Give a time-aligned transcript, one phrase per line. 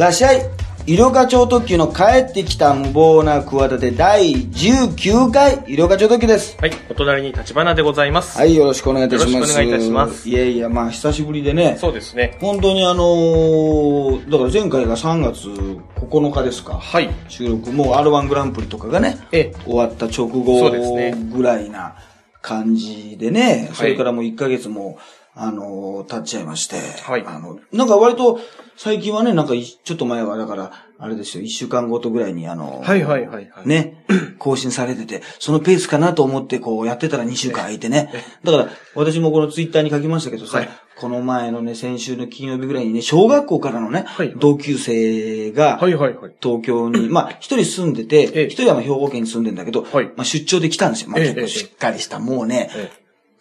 [0.00, 0.40] らっしゃい
[0.86, 6.56] 医療課長特急の帰ってきた無謀な企て第19回医療課長特急です。
[6.58, 8.38] はい、お隣に立花でございます。
[8.38, 9.34] はい、よろしくお願いいたします。
[9.34, 11.76] よろしくお願いいたしますいやいや、まあ久しぶりでね。
[11.78, 12.38] そうですね。
[12.40, 16.78] 本当にあのーだから前回が3月9日ですか。
[16.78, 17.10] はい。
[17.28, 21.96] 収録、もう R1 グランプリとかがね、ええ終わった直後ねぐらいな
[22.40, 24.98] 感じでね、いそれからもう1ヶ月も、
[25.34, 28.40] あのー経っちゃいまして、はいあの、なんか割と
[28.76, 33.68] 最近はね、なんかいちょっと前はだから、あれですよ、1週間ごとぐらいにあのーはいはいはいはい。。
[33.68, 34.04] ね、
[34.38, 38.10] 更新されてて、そのペースかなと思ってこうやってたら2週間空いてね。
[38.42, 40.68] だから、私もこのツイッターに書きましたけどさ、はい
[41.00, 46.32] この前のね、先週の金曜日ぐらいにね、小学校からのね、はい同級生が、はいはいはい。
[46.42, 51.10] 東京に、まあ、一人住んでて、ええ一人はまあ兵庫県に住んでんだけど、はいまあ、出張で来たんですよ。
[51.10, 52.90] まあ、ええ結構しっかりした、もうね、え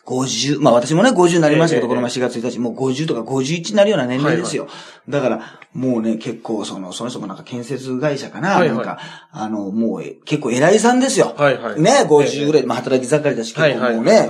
[0.09, 4.67] 50、まあ私もね、50になりましたけど、ええこの前4月1日、もう50とか51になるような年齢ですよ。
[5.07, 8.97] だから、もうね、結構、その、その人もなんか建設会社かな、なんか、
[9.31, 11.35] あの、もうえ、結構偉いさんですよ。
[11.37, 11.81] はいはい。
[11.81, 12.05] ね、ええ。
[12.05, 14.29] 50ぐらい、まあ働き盛りだし、結構もうね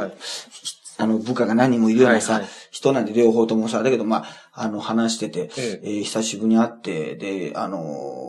[1.01, 5.81] あの、部下が何人もいるようなさ、人なんで両方ともさ、だけどまあ、あの、話してて、え。
[5.83, 8.28] えー久しぶりに会って、で、あのー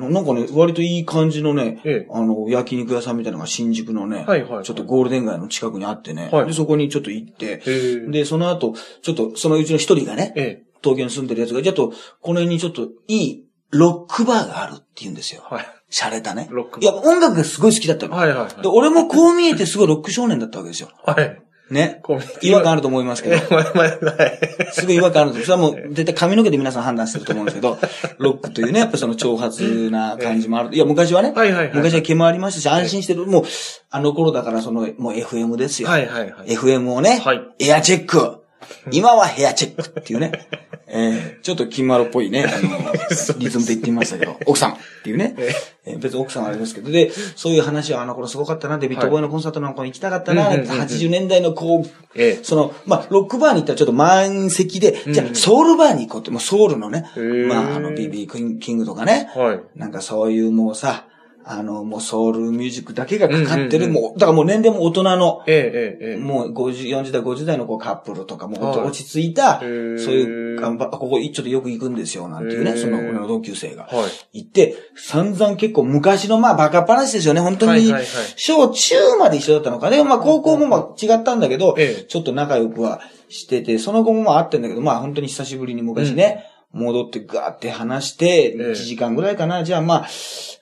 [0.00, 7.62] ななんかね、割といい感じのね、ええあの、焼肉屋さんみたいなのが新宿のね、はいはいちょっとゴールデン街の近くにあってね、はいで、そこにちょっと行って、
[8.08, 15.42] で、その後、ちょっと、そのうちの一人がね、え東京に住んでるやつが、ちょっと、この辺にちょっといいロックバーがあるって言うんですよ。
[15.44, 15.66] はい。
[15.90, 16.48] 洒落たね。
[16.50, 18.16] ロックバーいや、音楽がすごい好きだったの。
[18.16, 20.90] はいはいはいで、俺もこう見えてすごいロック少年だったわけですよ。
[21.04, 21.42] はい。
[21.72, 22.02] ね。
[22.42, 23.36] 違和感あると思いますけど。
[24.72, 27.78] すごい違和感あるんですそれはもう絶対髪の毛で皆さん判断してると思うんですけど、
[28.18, 30.74] ロックというね、やっぱその 挑発な感じもある。
[30.74, 33.26] いや、昔はね、はいはいはい昔は毛もありましたし、安心してる。
[33.26, 33.44] もう、
[33.90, 35.88] あの頃だからその、もう FM ですよ。
[35.88, 36.50] はいはいはい。
[36.50, 38.40] FM をね、はいエアチェック。
[38.92, 40.48] 今はヘアチェックっていうね。
[40.92, 42.92] えー、ちょっと金丸っぽいね、あの、
[43.38, 45.34] リズムで言ってみましたけど、奥さんっていうね。
[45.38, 50.80] えー別に奥さんはあれですけど、で、そういう話はあの頃すごかったな、デビッド・ボーイのコンサートなんかに行きたかったな、うんうんうんうん。
[50.80, 52.44] 80年代のこう、ええ。
[52.44, 57.06] その、まあ、ロックバーに行ったらちょっと満席で、じゃあ、ソウルバーに行こうって、もうソウルのね
[57.48, 59.60] まあ、あの、BB キングとかね、はい。
[59.74, 61.06] なんかそういうもうさ、
[61.44, 66.16] あの、もうソウルミュージックだけがかかってる、うんうんうんもう、だからもう年齢も大人の、ええええええ。
[66.16, 73.84] もう50、40代、50代のこうカップルとか、も落ち着いた、そうへーいう、頑張ここちょっとよく行くんですよ、なんていうね、その俺の同級生が。
[73.84, 74.42] はい。
[74.42, 78.06] 行って、散々結構昔のまあバカっ話ですよね、本当にはいはいはい。
[78.36, 80.04] 小中まで一緒だったのかね。
[80.04, 89.64] まあ高校もまあ違ったんだけどええ、ちょっと仲良くはしてて、その後もまあ会ってんだけど、まあ本当に久しぶりに昔ね、戻ってガーって話して、ええ1時間ぐらいかな。
[89.64, 90.08] じゃあまあ、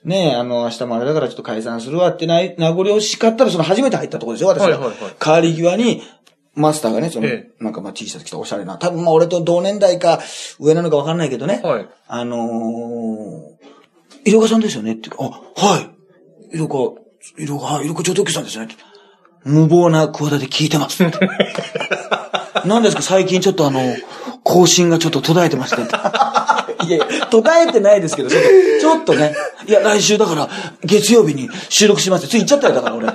[0.03, 5.41] ねあの、明日もあれだからちょっと解散するわってな、名残惜しかったら、その初めて入ったところですよ、私がはいはいはい。
[5.43, 6.01] 帰り際に、
[6.55, 10.19] マスターがね、その、えなんかまあ T シャツ着たおしゃれな、多分まあ俺と同年代か
[10.59, 11.61] 上なのかわかんないけどね。
[11.63, 11.87] はい。
[12.07, 12.39] あのー、
[14.25, 15.79] 色川さんですよねってあ、は
[16.51, 16.55] い。
[16.55, 16.91] 色川、
[17.37, 18.75] 色川、色川超特急さんですよね。
[19.45, 21.01] 無謀な企て聞いてます。
[22.65, 23.01] 何ですか？
[23.01, 23.79] 最近ちょっとあの、
[24.49, 25.81] 更新がちょっと途絶えてまして。
[26.87, 28.49] いやいや、途絶えてないですけど、ちょっと
[28.81, 29.35] ちょっとね。
[29.67, 30.49] いや、来週だから、
[30.83, 32.31] 月曜日に収録しますって。
[32.31, 33.07] つい言っちゃったよ、だから俺。
[33.07, 33.13] ね。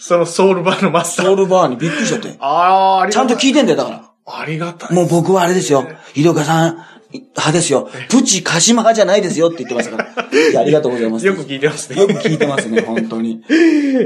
[0.00, 1.26] そのソウルバーのマスター。
[1.26, 2.34] ソウルバーにびっくりしちゃって。
[2.40, 4.02] ああ、ありちゃんと聞いてんだよ、だから。
[4.26, 4.96] ありがたい。
[4.96, 5.86] もう僕はあれですよ。
[6.16, 7.88] 医療家さん派ですよ。
[8.10, 10.28] プチカシマ派じゃないですよって言ってますから。
[10.50, 11.26] いや、ありがとうございます。
[11.26, 12.00] よく聞いてますね。
[12.00, 13.42] よく聞いてますね、 本当に。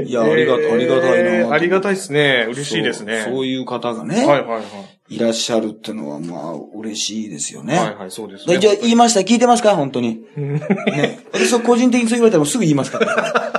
[0.05, 2.45] いや、ありがありがたいなえーありがたいですね。
[2.49, 3.25] 嬉しいですね。
[3.27, 4.59] そういう方がね、はいはいは
[5.09, 5.15] い。
[5.15, 7.75] いらっしゃるってのは、まあ、嬉しいですよね。
[7.77, 8.59] はいはい、そうですでね。
[8.59, 9.19] じゃあ言いました？
[9.19, 9.75] 聞いてますか？
[9.75, 10.21] 本当に。
[10.37, 11.19] ね。
[11.33, 13.51] 私は個人的にそう言われたらすぐ言いますから。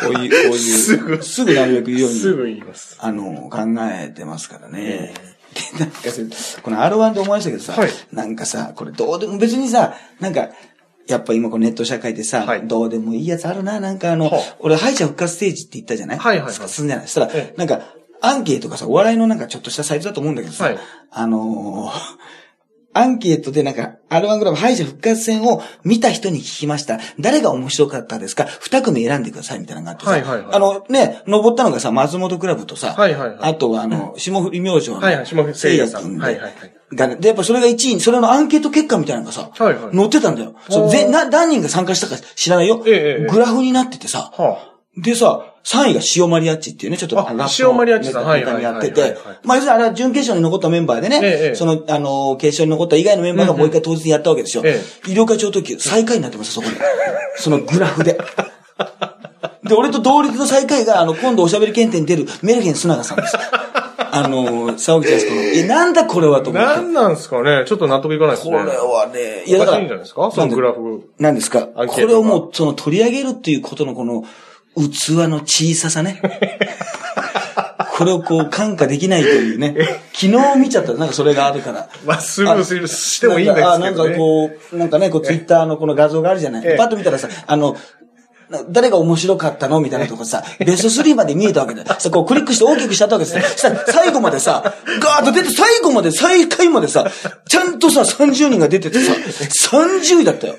[0.00, 0.54] こういう、こういう。
[0.54, 2.16] すぐすぐなるべく言うように。
[2.18, 2.96] すぐ言います。
[3.00, 3.58] あの、考
[3.92, 5.12] えてますからね。
[5.78, 7.90] で、 なんかさ、この R1 で思いましたけどさ、はい。
[8.12, 10.48] なんかさ、これどうでも別にさ、なんか、
[11.08, 12.66] やっぱ今このネット社会でさ、はい。
[12.66, 14.56] どうでもいいやつあるな、なんかあの、はあ。
[14.60, 16.18] 俺敗者復活ステージって言ったじゃない？
[16.18, 16.68] はいはいはい。
[16.68, 17.06] すんじゃない？
[17.06, 17.58] そしたら、ええ。
[17.58, 17.80] なんか、
[18.20, 20.78] アンケートがさ、お笑いのなんかちょっとしたサイトだと思うんだけどさ、はい。
[21.10, 22.45] あのー
[22.98, 26.98] アンケートでなんか、R1 グラブ敗者復活戦を見た人に聞きました。
[27.20, 28.46] 誰が面白かったですか？
[28.60, 30.10] 二組選んでくださいみたいなのがあってさ。
[30.12, 30.46] はいはいはい。
[30.52, 33.38] あのね、登ったのがさ、松本クラブとさ、はいはいはい。
[33.40, 36.16] あとはあの、霜降り明星の、はいはい霜降り聖夜さん。
[36.18, 36.52] はいはいはい。
[36.94, 39.96] がねで、やっぱそれが1位に、それのアンケート結果みたいなのがさ、はいはい。
[39.96, 40.54] 載ってたんだよ。
[40.70, 42.82] そうぜな何人が参加したか知らないよ。
[42.86, 43.26] ええええ。
[43.30, 54.62] グラフになっててさ、はでさ、3位が塩マリアッチっていうね、ちょっとあラップの塩マリアッチさんはいやっててまあ、要するにあれは準決勝に残ったメンバーでね、ええその、あのー決勝に残った以外のメンバーがもう一回当日にやったわけですよ。
[54.64, 56.76] え医療課長特急、最下位になってます、そこで。
[57.36, 58.18] そのグラフで。
[59.64, 63.36] で、俺と同率の最下位が、あの、今度おしゃべり検定に出るメルヘンスナガさんです。
[63.36, 63.72] あ
[64.12, 66.68] あの、沢口靖子の、え、なんだこれはと思って。
[66.68, 68.56] なんなんですかねちょっと納得いかないですね。
[68.56, 69.78] これはね、いや、だから。
[69.78, 70.30] いいんじゃないですか？
[70.30, 71.10] そのグラフ。
[71.18, 71.66] なんですか？
[71.66, 74.24] これをもう、その取り上げるっていうことのこの、
[74.76, 76.20] 器の小ささね。
[77.96, 79.74] これをこう感化できないというね。
[80.12, 81.88] 昨日見ちゃったなんかそれがあるから。
[82.04, 83.74] まあ、スルーしてもいいんですけど、ね。
[83.74, 86.76] あ、なんかこう、なんかね、こうツイッターのこの画像があるじゃない。
[86.76, 87.76] パッと見たらさ、あの、
[88.70, 91.86] 誰が面白かったのみたいなとこさ、ベスト3まで見えたわけだよ。
[91.98, 97.10] さ、こうクリックして大きくしちゃったわけですさ、最後までさ、ガーッと出て、最後まで、最下位までさ、
[97.48, 99.14] ちゃんとさ、30人が出ててさ、
[99.70, 100.54] 30位だったよ。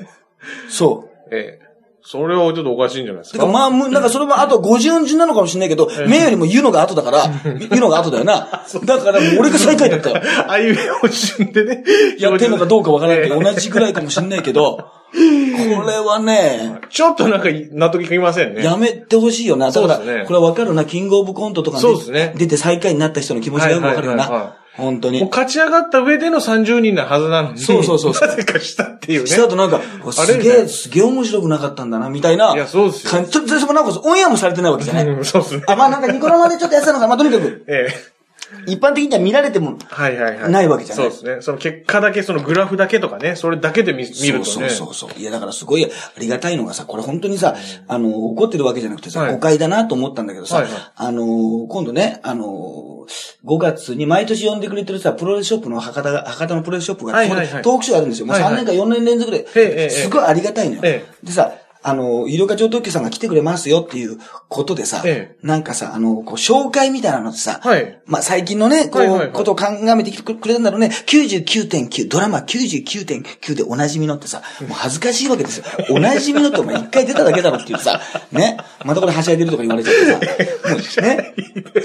[0.69, 1.35] そう。
[1.35, 1.66] ええ。
[2.09, 3.39] それはちょっとおかしいんじゃないですか？
[3.39, 8.63] かまあ、なんかそれもあと50順なのかもしれないけど、目よりも言うのが後だから、言うのが後だよな。
[8.85, 10.21] だから俺が最下位だったよ。
[10.47, 11.83] あいうえお順でね。
[12.17, 18.63] やってんのかどうかわからないけど、同じぐらいかもしれないけど、これはね、ちょっとなんか納得いきませんね。
[18.63, 19.71] やめてほしいよな。
[19.71, 20.85] だから、これはわかるな。
[20.85, 21.81] キングオブコントとか
[22.11, 24.55] ね、出て最下位になった人の気持ちがよくわかるよな。
[24.77, 25.19] 本当に。
[25.19, 27.59] もう勝ち上がった上での30人なはずなのに。
[27.59, 28.13] そうそうそう。
[28.13, 29.27] なぜかしたっていうね。
[29.27, 29.81] した後なんか、
[30.11, 32.53] すげえ、すげえ面白くなかったんだな、みたいな。
[32.53, 33.25] いや、そうですよ。
[33.25, 35.07] ちょっと、でもなんか、オンエアもされてないわけじゃない。
[35.07, 35.63] うん、そうですね。
[35.67, 37.65] あ、まあなんかニコ生でちょっとやってたのか、まあとにかく。
[37.67, 38.16] ええ。
[38.65, 40.51] 一般的には見られても、はいはいはい。
[40.51, 41.05] ないわけじゃない。
[41.05, 41.41] そうですね。
[41.41, 44.69] その結果だけ、そのグラフだけとかね、それだけで見見るとね。
[44.69, 45.89] そうそうそういや、だからすごいあ
[46.19, 47.55] りがたいのがさ、これ本当にさ、
[47.87, 50.65] あの、怒ってるわけじゃなくてさ、誤解だなと思ったんだけどさ、
[50.95, 53.05] あの、今度ね、あの、
[53.45, 58.27] 5月に毎年呼んでくれてるさ、プロレスショップの博多が、博多のプロレスショップが、トークショーあるんですよ。
[58.27, 60.81] もう3年か4年連続で、すごいありがたいのよ。
[60.81, 61.53] でさ、
[61.87, 64.17] あの、医療課長特許さんが来てくれますよっていう
[64.49, 75.65] ことでさ、ええ、なんかさ、あの、こう、紹介みたいなのってさ、はい、まあ、最近のね、こう、はいはいはい、ことを鑑めてきてくれたんだろうね、99.9、ドラマ99.9でおなじみのってさ、もう恥ずかしいわけですよ。
[75.91, 78.01] おなじみのってお前一回出ただけだろっていうさ、
[78.33, 81.33] ね、またこれはしゃいでるとか言われちゃってさ、 もうね、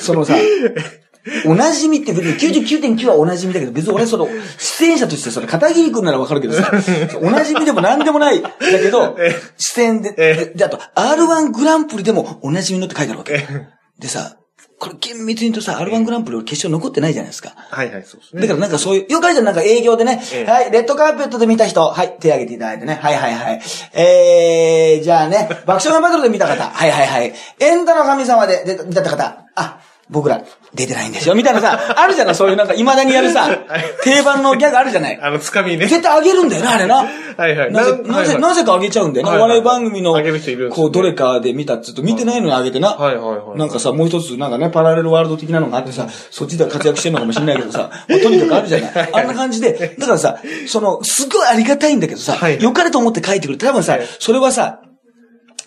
[0.01, 0.35] そのさ、
[1.47, 2.35] おなじみって別に
[2.69, 4.29] 99.9はおなじみだけど、別に俺その、
[4.59, 6.71] 出演者としてそれ片桐くんならわかるけどさ、
[7.23, 8.43] おなじみでも何でもない。
[8.43, 9.17] だけど、
[9.57, 13.47] 出演で、で、あと、R1 グランプリでもおなじみのって書いてあるわけ。
[13.99, 14.37] でさ、
[14.83, 17.55] これ厳密に言うとさ、R1 グランプリ決勝残ってないじゃないですか。
[17.55, 18.43] はいはい、そうですね。
[18.43, 23.63] だからなんかそういう、よくあるじゃん、なんか営業でね、はい、レッドカーペットで見た人、はい、手挙げていただいてね、はいはいはい。
[23.93, 27.33] えー、じゃあね、爆笑のバトルで見た方、はいはいはい。
[27.61, 29.82] エンタの神様で見た方、あ、
[30.13, 30.45] 僕ら
[30.75, 33.49] 出てないんですよ、みたいなさ、あるじゃないそういうなんか未だにやるさ、
[34.05, 35.87] 定番のギャグあるじゃないあの、つかみね。
[35.87, 36.97] 絶対あげるんだよな、あれな。
[36.97, 37.73] はいはい。
[37.73, 39.37] なぜ、なぜ、なぜかあげちゃうんだよな。
[39.37, 40.13] お笑い番組の、
[40.71, 42.91] こう、どれかで見たっつうと、見てないのにあげてな。
[42.91, 43.59] はいはいはい。
[43.59, 53.59] なんかさ、もう一つ、なんかね、パラレルワールド的なのがあってさ、そっちでは活躍してんのかもしれないけどさ、 とにかくあるじゃないあんな感じで、だからさ、その、すごいありがたいんだけどさ、良かれと思って書いてくる。
[53.59, 54.81] 多分さ、それはさ、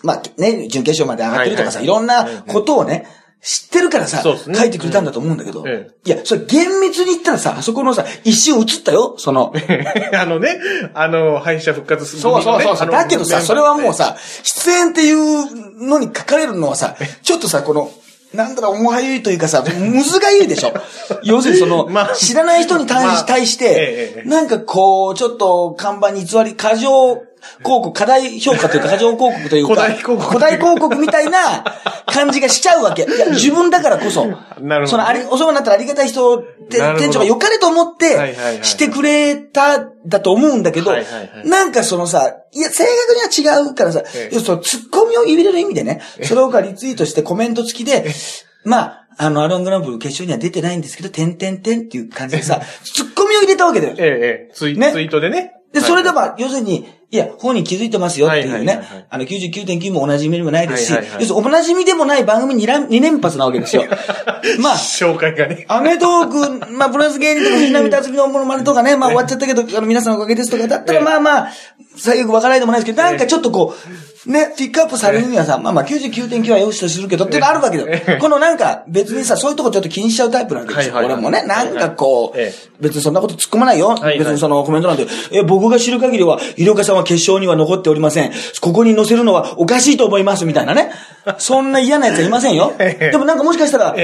[0.02, 3.06] まあね、準決勝まで上がってるとかさ、いろんなことをね、
[3.46, 9.54] 知ってるからさ、ね、書いてくれたんだと思うんだけど、ええ、いや、それ厳密に言ったらさ、あそこのさ、一瞬映ったよ、その。
[10.14, 10.58] あのね、
[10.94, 12.90] あの、敗者復活する、ね、そうそうそう。
[12.90, 17.92] だけどさ、それはもうさ、出演っていうのに書かれるのはさ、ちょっとさ、この、
[18.34, 20.72] なんだろう、重はゆいというかさ、むずがゆいでしょ。
[21.22, 27.22] 要するにその、まあ、知らない人に対し,、対して、なんかこう、ちょっと看板に偽り、過剰
[27.58, 30.28] 広告、課題評価というか、過剰広告というか、古代広告。
[30.28, 31.64] 古代広告みたいな
[32.06, 33.02] 感じがしちゃうわけ。
[33.02, 34.26] いや、自分だからこそ。
[34.60, 34.86] なるほど。
[34.86, 36.38] その、あり、お世話になったらありがたい人、
[36.68, 40.92] 店長が良かれと思って、してくれた、だと思うんだけど、
[41.44, 48.04] なんかそのさ、いや、正確には違うからさ、要するにツッコミを入れる意味でね、それをかリツイートしてコメント付きで、
[48.66, 53.94] まあ、あの、アロングランプリ決勝には出てないんですけど、てんてんてんっていう感じでさ、 ツッコミを入れたわけだよ。
[53.96, 55.52] ええ、ツイ,、ね、ツイートでね。
[55.72, 58.82] で、それでまあ、要するに、いや、本に気づいてますよっていうね。
[59.08, 63.84] あの、99.9もおなじみでもないですし、要するにおなじみでもない番組 2, 2連発なわけですよ。
[64.58, 65.64] まあ、紹介がね。
[65.68, 71.52] アメトーク、まあ、プロレス芸人とか藤波達のものまねとかね、 まあ終わっちゃったけど、あの、皆さんのおかげですとか、だったらまあまあ、
[71.96, 78.20] 最悪わからないでもないですけど、なんかちょっとこう、ね、ピックアップされるにはさ、まあまあ99.9は良しとするけどっていうのあるわけだよ。
[78.20, 80.96] このなんか別にさ、そういうとこちょっと気にしちゃうタイプなんですよ。
[80.96, 83.96] 俺もね、なんかこう、別にそんなこと突っ込まないよ。
[84.18, 88.32] 別にそのコメントなんて、え、僕が知る限りは、医療家さんは決勝には残っておりません。
[88.60, 90.90] ここに載せるのはおかしいと思いますみたいなね。
[91.38, 92.72] そんな嫌な奴はいませんよ。
[92.78, 93.94] でもなんかもしかしたら、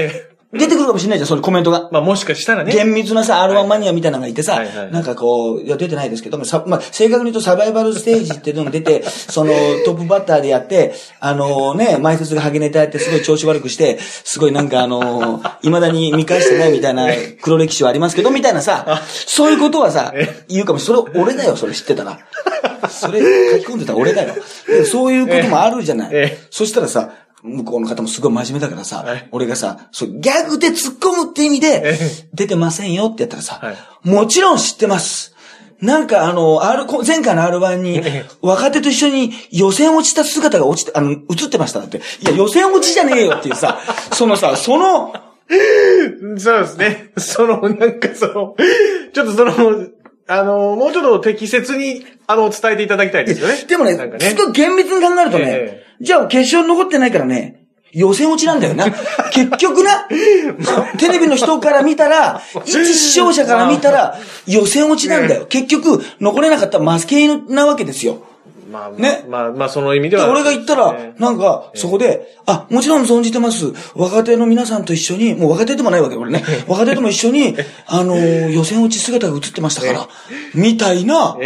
[0.53, 1.89] 出てくるかもしれないじゃん、そのコメントが。
[1.91, 2.71] まあもしかしたらね。
[2.71, 9.51] 厳密なさ、R1 マニアみたいなのがいてさ、なんかこう、いや、出てないですけども、さ、まあ、正確に言うとサバイバルステージっていうのが出て、 その、
[9.85, 17.07] トップバッターでやって、あのね、前説がハゲネタやってすごい調子悪くして、すごいなんかあの、未だに見返してないみたいな
[17.41, 20.13] 黒歴史はありますけど、みたいなさ、そういうことはさ、
[20.47, 21.03] 言うかもしれない。
[21.05, 22.19] それ俺だよ、それ知ってたら。
[22.89, 23.21] それ
[23.59, 24.35] 書き込んでた俺だよ。
[24.89, 26.37] そういうこともあるじゃない。
[26.49, 27.11] そしたらさ、
[27.43, 31.99] 向こうの方もすごい真面目だからさ、はい俺がさ、そう、ギャグで突っ込むって意味でえ、
[32.33, 35.33] 出てませんよってやったらさ、はいもちろん知ってます。
[35.79, 41.97] なんかあの、R、前回の R1 にえ、若手と一緒に予選落ちた姿が落ちて、あの、映ってましただって。
[41.97, 43.79] いや、予選落ちじゃねえよっていうさ、
[44.13, 45.13] そのさ、その、
[46.37, 47.11] そうですね。
[47.17, 48.55] その、なんかその、
[49.13, 49.53] ちょっとその、
[50.27, 53.65] あの、もうちょっと適切に、あの、伝えていただきたいですよね。
[53.67, 58.91] でもね、なんかすごい厳密に考えるとね、えじゃあ決勝に残ってないからね、予選落ちなんだよな。
[59.31, 60.07] 結局な、
[60.99, 65.45] テレビの人から見たら、 一視聴者から見たら、予選落ちなんだよ。
[65.47, 68.17] 結局、残れなかったらマスケなわけですよ。
[68.69, 70.31] まあ、まあ、ねまあ、まあ、その意味でで、は。
[70.31, 73.71] 俺が言ったらね、なんか、そこで、あ、もちろん存じてます。
[73.93, 76.43] 若手の皆さんと一緒に、もう若手でもないわけ、俺ね。
[76.67, 77.55] 若手とも一緒に、
[77.85, 80.07] あのー、予選落ち姿が映ってましたから、
[80.55, 81.37] みたいな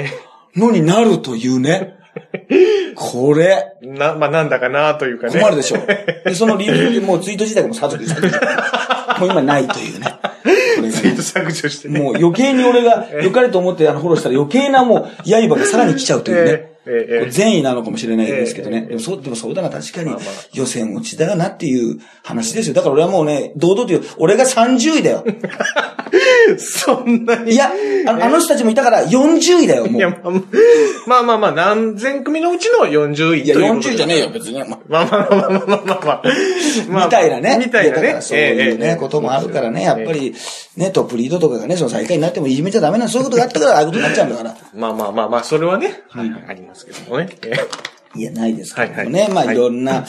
[0.55, 1.96] のになるというね。
[2.95, 5.39] これ、な、まあ、なんだかなというかね。
[5.39, 5.77] 困るでしょ。
[6.25, 8.41] で、その理由でもうツイート自体がもう削除されてる
[9.19, 10.15] もう今ないというね。
[10.77, 11.99] これがねツイート削除してね。
[11.99, 16.76] もう余計に俺が良かれと思ってあのフォローしたら余計なもう刃がさらに来ちゃうというね。
[16.89, 18.83] ええ、善意なのかもしれないですけどね。
[18.85, 20.15] え、でもそう、でもそうだな、確かに
[20.53, 22.75] 予選落ちだなっていう話ですよ。
[22.75, 25.25] だから俺はもうね、堂々と言う、俺が30位だよ。
[26.57, 27.53] そんなに。
[27.53, 27.71] いや、
[28.07, 29.95] あのあの人たちもいたから40位だよ、もう。
[29.97, 30.09] いや、
[31.07, 34.59] まあまあまあ、何千組のうちの40位いや、40位じゃねえよ、別に。
[34.59, 36.23] まあまあまあまあまあまあまあ。
[36.89, 37.57] まあ、みたいなね。
[37.65, 38.17] みたいなね。
[38.21, 40.33] そういうね、こともあるからね、やっぱり、
[40.75, 44.55] ね、トップリードとかがね、その最下位になってもいじめちゃダメな、そういうことがあったから、ああいうことになっちゃうんだから。
[44.73, 46.76] まあまあまあまあ、それはね、はい、あります。
[46.85, 47.29] けどもね。
[47.45, 47.53] え
[48.15, 49.27] いや、ないですけどもはいね。
[49.29, 50.05] まあ、はいはいいろんな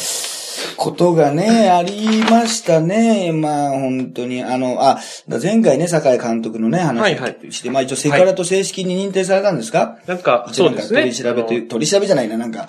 [0.76, 3.32] ことがね、ありましたね。
[3.32, 4.42] まあ、本当に。
[4.42, 4.98] あの、あ、
[5.40, 9.98] 前回ね、酒井監督のね、話はいはいをして、まあ一応セクハラと正式に認定されたんですか？
[10.06, 11.00] なんか、一応なんかそうですね。
[11.00, 12.68] 取り調べという、取り調べじゃないな、なんか、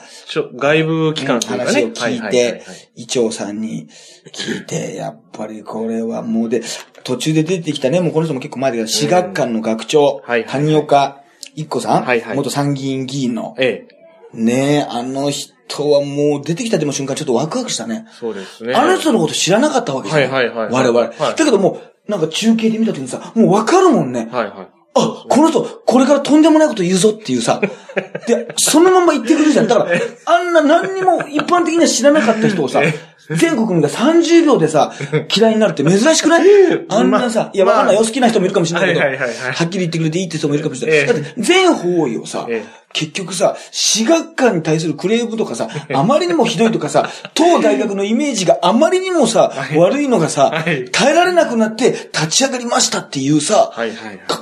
[0.55, 1.71] 外部機関というかね。
[1.71, 2.63] 話を聞いはははて、
[2.95, 3.87] 伊調さんに
[4.33, 6.61] 聞いて、やっぱりこれはもうで、
[7.03, 11.21] 途中で出てきたね、もうこの人も結構前だけど、私学館の学長、はいはい谷岡
[11.59, 13.87] 一子さん、はいはい元参議院議員の、え
[14.33, 14.37] え。
[14.37, 18.07] ねえ、あの人はもう出てきたでも瞬間ちょっとワクワクしたね。
[18.11, 18.73] そうですね。
[18.73, 20.31] あの人のこと知らなかったわけじゃん。
[20.31, 20.99] はいはいはい我々。
[20.99, 24.29] はいだけどもう、なんか中継で見た時にさ、もうわかるもんね。
[24.31, 24.67] はいはい。
[24.95, 27.61] あ、この人、これからとんでもないこと言うぞっていうさ。
[28.27, 29.67] で、そのまま言ってくるじゃん。
[29.67, 29.91] だから、
[30.25, 32.81] あんな何にも一般的には知らなかった人をさ、
[33.29, 34.91] 全国民が30秒でさ、
[35.35, 36.41] 嫌いになるって珍しくない？
[36.89, 37.95] あんなさ、いや、わかんない。
[37.95, 38.01] よ。
[38.01, 40.99] 好きな人もいるかもしれないけど、はっきり言ってくれていいって人もいるかもしれない。
[40.99, 41.05] ええ。
[41.07, 53.71] だって、全方位をさええ、結局さ、私学館に対するクレームとかさ、あまりにもひどいとかさ、 当大学のイメージがあまりにもさ、悪いのがさはい、耐えられなくなって立ち上がりましたっていうさ、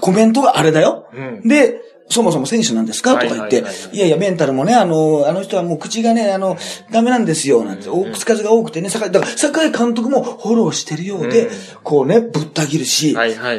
[0.01, 1.07] コメントがあれだよ。
[1.13, 1.47] うん。
[1.47, 3.15] で、そもそも選手なんですか？
[3.17, 6.57] とか言って、はいやいや、メンタルもね、あの、あの人はもう口がね、あの、
[6.91, 11.51] ダメなんですよ、なんて、お口数が多くてね、酒井、だから、酒井監督もフォローしてるようで、うん。
[11.83, 13.13] こうね、ぶった切るし、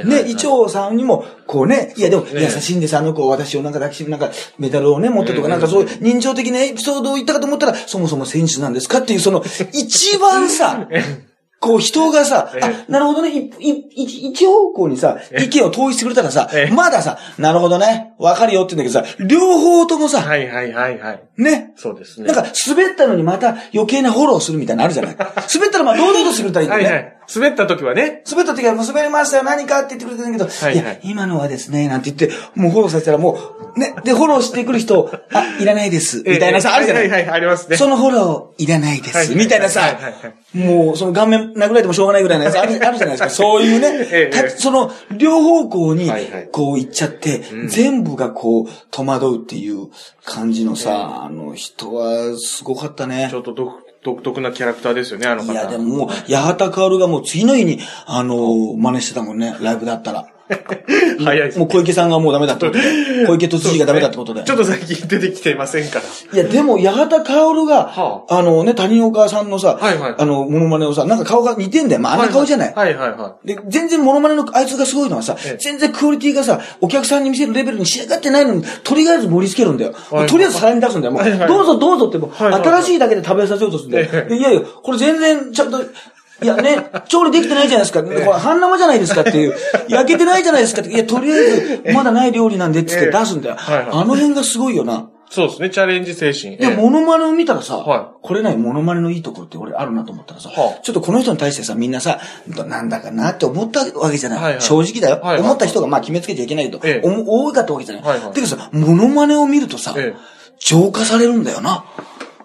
[0.05, 10.89] ねは、い伊調さんにも、こうね、いやでも、ね優しいんです、あの子、私をなんか抱きしめ、なんか、メダルをね、持ってとか、なんかそういう人情的なエピソードを言ったかと思ったら、そもそも選手なんですかっていう、その、一番さ、
[11.61, 21.23] こう人がさ、えあ、なるほどね、いいい一方向にさ、意見を統一してくれたらさえ、まださ、なるほどね、わかるよって言うんだけどさ、両方ともさ、はいはいはいはい。
[21.37, 22.27] ね、そうですね。
[22.27, 25.17] なんか滑ったのにまた余計なフォローするみたいなのあるじゃない。
[25.19, 26.89] 滑ったらまあ堂々とするといいんだよね。
[26.89, 27.19] はいはい。
[27.35, 28.23] 滑った時はね。
[28.29, 30.79] 滑った時はもう滑りましたよ、何かって言ってくれてるんだけど、はいい。
[30.79, 33.39] や、今のはですね、なんて言って、もうフォローさせたらも
[33.77, 37.09] う、ね、で、フォローしてくる人、あ、いらないです、みたいなさ、ええあるじゃない。
[37.09, 37.77] はいはいはい、ありますね。
[37.77, 39.37] そのフォローいらないです、はい。
[39.37, 40.11] みたいなさはいはいは
[40.55, 43.31] い、もうその顔面殴られてもしょうがないぐらいのやつあるあるじゃないですか。
[43.31, 49.89] そういうね ええ、たその両方向にはいはいこう行っちゃって、全部がこう戸惑うっていう
[50.25, 53.37] 感じのさ、あの人はすごかったねち。
[53.37, 55.53] ょっと独独特なキャラクターですよね、あの方。
[55.53, 60.29] いや、でももう、八幡薫がもう次の日に、あの、真似してたもんね、ライブだったら。
[61.25, 62.85] 早いですもう小池さんがもうダメだってことで。
[63.27, 64.43] 小池都知事がダメだってことで。
[64.45, 66.05] ちょっと最近出てきてませんから。
[66.41, 72.01] いや、でも、八幡薫が、はあのね、谷岡さんのさ、はいはいあの、モノマネをさ、なんか顔が似てんだよ。
[72.01, 72.73] まあ、あんな顔じゃない。
[72.75, 79.93] はいはいはで、全然モノマネのあいつがすごいのはさええ、全然クオリティがさ、お客さんに見せるレベルに仕上がってないのに、とりあえず盛り付けるんだよ。
[80.11, 81.13] はいとりあえず皿に出すんだよ。
[81.13, 84.29] もう、はいはいどうぞどうぞってもう、はいはい新しいだけで食べさせようとするんだよ。
[84.29, 85.79] いやいや、これ全然ちゃんと、
[86.43, 88.03] いやね、調理できてないじゃないですか。
[88.03, 89.55] これ半生じゃないですかっていう。
[89.89, 90.91] 焼けてないじゃないですかって。
[90.91, 93.57] いや、とりあえず、まだない料理なんでっつって出すんだよ。
[93.59, 94.99] あの辺がすごいよな。
[94.99, 95.19] い。
[95.31, 96.57] そうですね、チャレンジ精神。
[96.57, 104.43] で、ええモノマネを見たらさ、はこれないモノマネのいいところって俺あるなと思ったらさ、はあちょっとこの人に対してさ、みんなさ、なんだかなって思ったわけじゃない。
[104.43, 108.05] はいはい正直だよ、はいはい思った人がまあ決めつけちゃいけないと、ええおも多かったわけじゃない。
[108.05, 111.85] はいはいだけどさ、モノマネを見るとさ、ええ浄化されるんだよな。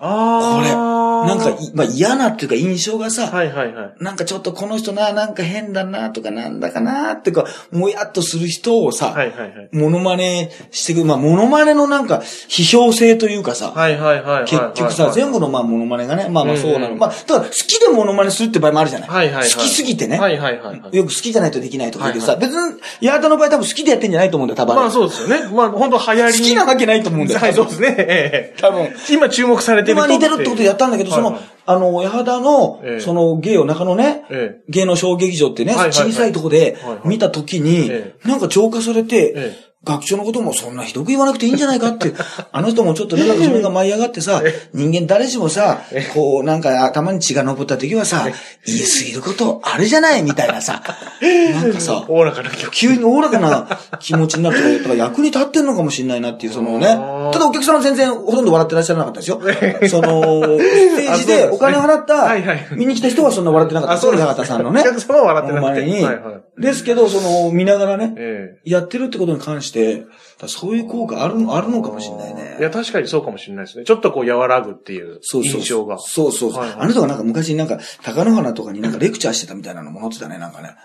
[0.04, 1.24] ああ。
[1.24, 4.04] あーなんかい、まあ嫌なっていうか印象がさ、はいはいはい。
[4.04, 9.70] なんかちょっとこの人な、なんか変だなとかなんだかなっていうか、もやっとする人をさ、はいはいはい。
[9.72, 11.06] モノマネしてくる。
[11.06, 12.18] まあ、モノマネのなんか、
[12.50, 14.44] 批評性というかさ、はいはいはいはい。
[14.46, 16.94] 結局さ、全部のまあ、モノマネがね、まあまあそうなの。
[16.94, 19.10] うんまあ、ただ好きでモノマネするって場合もあるじゃない。
[19.10, 19.52] はいはいはい。
[19.52, 20.20] 好きすぎてね。
[20.20, 20.98] はいはいはいはい。
[20.98, 24.76] よく好きじゃないとできないとか言うけどさ、は別に、ヤータの場合多分好きでやってんじゃないと思うんだよ、多分。
[24.76, 25.48] まあそうですよね。
[25.56, 27.40] まあ本当流行り好きなわけないと思うんだよ。
[27.40, 27.96] はい、そうですね。
[27.98, 28.90] ええ多分。
[29.10, 34.64] 今注目されてる今似てるってことでやったんだけど、その、あの、八幡のええ、その芸を中野ね、ええ。
[34.70, 42.14] 芸能小劇場ってね、小さいとこで見たときにえ、なんか浄化されてえ、学長のこともそんなひどく言わなくていいんじゃないかって、
[42.52, 44.42] あの人もちょっとね、なんかそれが舞い上がってさ、
[44.74, 45.82] 人間誰しもさ、
[46.14, 48.28] こう、なんか頭に血が昇った時はさ、
[48.66, 50.82] 言い過ぎることあるじゃないみたいなさ、
[51.54, 52.72] なんかさ、おおらかな曲。
[52.72, 53.68] 急におおらかな
[54.00, 56.88] 気持ちになるとか、役に立ってんのかもしれないなっていう、そのね。
[57.34, 59.42] ただお客さんは全然ほとんど笑ってらっしゃらなかったですよ。
[59.90, 62.34] その、ステージで お金払った
[62.76, 63.98] 見に来た人はそんな笑ってなかった。
[63.98, 64.82] そう八幡さんのね。
[64.82, 65.82] お客様は笑ってなくて。
[65.82, 66.04] ほんまに。
[66.04, 66.62] はいはい。
[66.62, 68.58] ですけど、その、見ながらね、え。
[68.64, 70.12] やってるってことに関して、だか
[70.42, 72.62] らそういう効果ある、あるのかもしれないねえ。
[72.62, 73.86] いや、確かにそうかもしれないですね。
[73.86, 75.98] ちょっとこう和らぐっていうそうそう印象が。
[75.98, 76.60] そうそうそう。
[76.62, 80.76] はいはいあの人がなんか昔なんか、高野花とかになんかレクチャーしてたみたいなのも載ってたね、なんかね。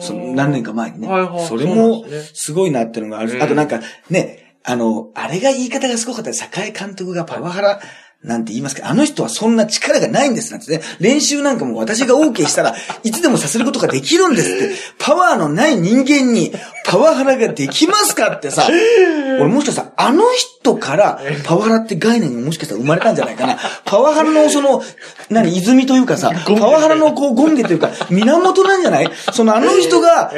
[0.00, 1.08] その何年か前にね。
[1.08, 3.80] はいはいそれそうなんもですね、すごいなっていうのがあるし、うんあとなんか、
[4.10, 7.80] ね、あの、あれが言い方がすごかったよ坂井監督がパワハラ、
[8.24, 10.82] なんて言いますか、あの人はそんな力がないんですなんてね。
[11.00, 14.74] 練習なんかも私が OK したらいつでもさせることができるんですって。
[14.98, 16.52] パワーのない人間に
[16.84, 23.58] パワハラができますかってさ、俺もしかしたらあの人からパワハラって概念がもしかしたら生まれたんじゃないかな。
[23.84, 24.82] パワハラのその、
[25.28, 29.10] 何、泉というかさ、パワハラのこう、ゴンゲというか、源なんじゃない？
[29.32, 30.32] そのあの人が、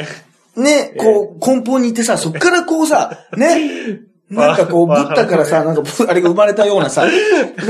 [0.55, 3.99] ね、こう、根本にいてさ、そっからこうさ、ね、
[4.31, 7.11] なんかこう、ブッダからさ、なんか、ぶあれが生まれたようなさ、 ね、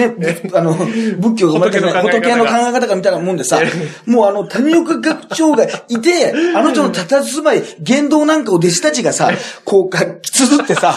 [0.08, 2.96] ぶあの、仏教が生まれたような仏仏のの考え方が。
[2.96, 3.60] みたいなもんでさ、
[4.06, 9.32] もうあの、谷岡学長がいて、 あの人の佇まい、言動なんかを弟子たちがさ、
[9.66, 10.96] こう、か、綴ってさ、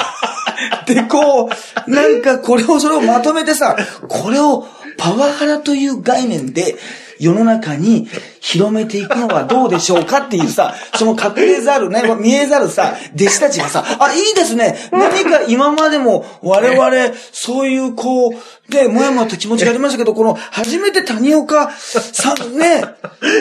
[0.87, 1.50] で、こ
[1.87, 4.64] う、なんかこれを、それをまとめてさ、これを
[4.96, 6.76] パワハラという概念で、
[7.18, 8.09] 世の中に
[8.40, 14.76] 広めていくのはどうでしょうかっていうさ、その隠れざるね、見えざるさ、弟子たちがさ、あ、いいですね。
[14.92, 18.33] 何か今までも我々、そういうこう、
[18.70, 22.83] で、もやもやと気持ちがありましたけど、この、初めて谷岡さんね、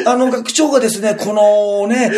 [0.06, 2.12] あの学長がですね、このね、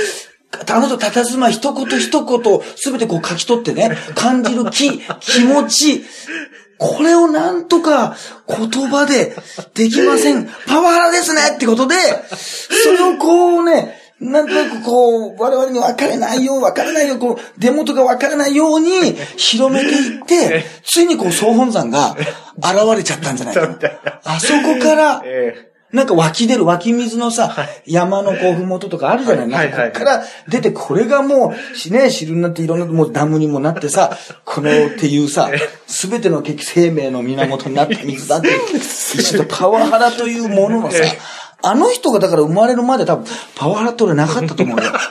[0.52, 6.04] あの人佇まい一言一言、すべてこう書き取ってね、感じる気、気持ち、
[6.80, 8.16] これをなんとか
[8.48, 9.36] 言葉で
[9.76, 10.50] できません。
[10.66, 11.96] パワハラですねってことで、
[12.36, 22.16] それをこうね、なんとなくこう、我々に分かれないよう、分からないよう、こう、出元が分からないように広めていって、 ついにこう、総本山が
[22.58, 23.78] 現れちゃったんじゃないかな。
[24.24, 29.72] あそこから、えなんか湧き出る湧き水のさ、山のこう、ふもととかあるじゃない、はい。
[29.72, 35.50] なんかこっから出て、これがもう、しね、汁になっていろんな、もうダムにもなってさ、このっていうさ、
[35.88, 38.50] すべての結生命の源になった水だって、
[39.38, 40.98] とパワハラというもののさ、
[41.62, 43.26] あの人がだから生まれるまで多分、
[43.56, 44.84] パワハラって俺なかったと思うよ。
[44.84, 45.02] なかっ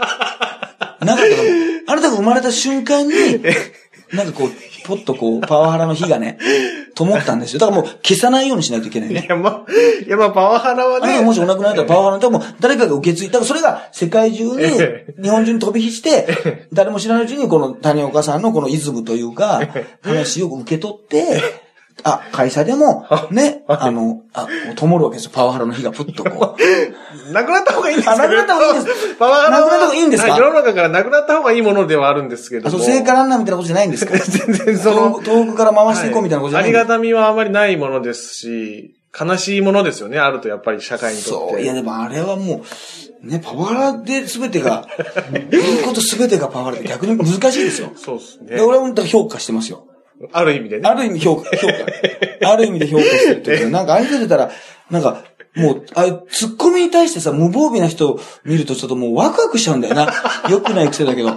[1.00, 1.78] たと思う。
[1.88, 3.14] あなたが生まれた瞬間に、
[4.12, 4.50] なんかこう、
[4.88, 6.38] ポッとこう、パワハラの火がね、
[6.96, 7.60] 灯ったんですよ。
[7.60, 9.28] だからもう消さないようにしないといけないねえい。
[9.28, 9.72] や、まあ、
[10.06, 13.34] いや、まあ、パワハラはねも、しお亡くなったらパワハラでも誰かが受け継いだ。
[13.34, 19.60] だからそれが世界中にえ、日本中に飛び火して、誰も知らないうちにこの谷岡さんのこのイズムというか、
[20.02, 21.67] 話を受け取って、
[22.04, 25.30] あ、会社でも、ね、あの、あ、こう灯るわけですよ。
[25.34, 26.62] パワハラの火がプッとこう。
[27.32, 30.30] なくなった方がいいんですけどあなくなった方がいいんですパワハラはなくなった方がいいんですか？
[30.32, 32.78] はい世の中からなくなった方がいいものではあるんですけどあ、も。
[32.78, 34.16] そう、聖火ランナーみたいなことじゃないんですか？
[34.18, 36.84] 全然その遠く、から回していこうみたいなことじゃないんですか？
[36.84, 41.52] ありがたみはあまりないものですし、悲しいものですよね、あるとやっぱり社会にとって。
[41.54, 41.60] そう。
[41.60, 42.62] いや、でもあれはも
[43.24, 44.86] う、ね、パワハラで全てが、
[45.50, 47.90] 言うこと全てがパワハラって逆に難しいですよ。
[47.96, 48.60] そうですで、ね。
[48.62, 49.84] 俺は本当に評価してますよ。
[50.32, 50.88] ある意味でね。
[50.88, 52.50] ある意味評価、評価。
[52.50, 54.50] ある意味で評価してるっていうか、なんかああいう人出たら、
[54.90, 55.24] なんか、
[55.56, 60.12] もう、あツッコミに対してさ、無防備な人を見るとちょっともうワクワクしちゃうんだよな。
[60.48, 61.28] 良くない癖だけど。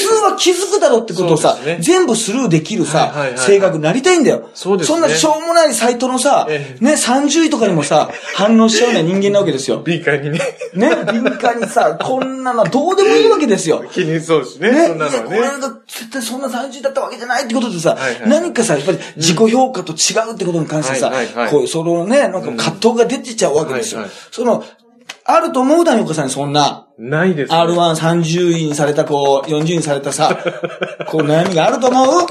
[0.00, 4.50] 普通は気づくだろうってことをさ、ね全部スルーできるさ、はいはいはいはい性格になりたいんだよ。
[4.54, 9.78] そうですねんなしょうもないサイトのさ、えね、30位とかにもさ、反応しちゃうような人間なわけですよ。
[9.84, 10.40] 敏感にね。
[10.74, 13.84] ね、敏感にさ、 こんなのどうでもいいわけですよ。
[13.92, 14.70] 気にそうですね。
[14.70, 15.38] ね、そんなのはね。
[15.38, 24.00] 俺が絶対そんな30だったわけじゃないってことでさ、はいはい何かさ、やっぱり自己評価と違うってことに関してさ、はいはいはいこう、そのね、なんか葛藤が出てちゃうわけですよ。
[24.00, 24.64] うんはいはいその、
[25.24, 26.86] あると思うだよ、お母さんにそんな。
[26.98, 27.58] ないです、ね。
[27.58, 30.36] R130 位にされた子、40位にされたさ、
[31.08, 32.26] こう悩みがあると思う？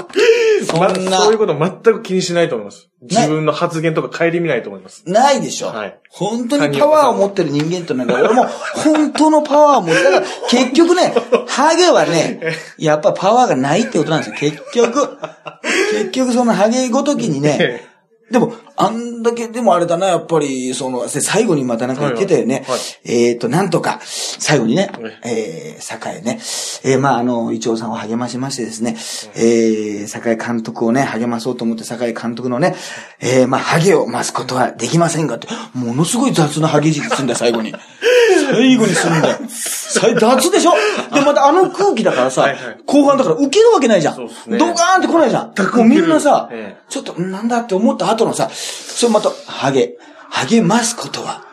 [0.64, 2.88] そまんなそういうこと全く気にしないと思います。
[3.02, 5.02] 自分の発言とか顧みないと思います。
[5.06, 5.68] ないでしょ。
[5.68, 11.14] はい本当にパワーを持ってる人間ってのはね、俺も本当のパワーを持って、だから 結局ね、
[11.46, 12.40] ハゲはね、
[12.78, 14.36] やっぱパワーがないってことなんですよ。
[14.36, 15.16] 結局。
[15.92, 17.89] 結局そのハゲごときにね、
[18.30, 22.54] でも、あんだけ、でもあれだな、やっぱり、その、せ最後にまたなんか言ってたよね。
[22.54, 22.80] はいはい。
[23.04, 26.38] えっ、と、なんとか、最後にねはい、えー、栄ね、
[26.84, 28.96] えー、まあ、あの、イチョウさんを励ましましてですね、
[29.34, 32.76] えー、栄監督をね、励まそうと思って、栄監督のね、
[33.18, 37.74] えー、まあ、ハゲを増すことはできませんがって、ものすごい雑なハゲ軸すんだよ、最後に。
[38.52, 39.38] 最後にするんだよ。
[39.48, 40.72] 最雑でしょ？
[41.14, 44.16] で、またあの空気だからさはいはい、後半だから受けるわけないじゃん。
[44.16, 45.46] ドカーンって来ないじゃん。
[45.46, 49.96] もうみんなさええ、ちょっと、んなんだって思った後のさ、それまた、ハゲ、
[50.30, 51.44] 励ますことは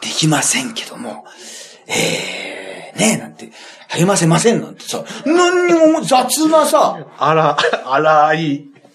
[0.00, 1.24] できませんけども、
[1.86, 3.50] えー、ねえ、なんて、
[3.88, 8.32] 励ませませんなんてさ、何にも雑なさ、あら、あら、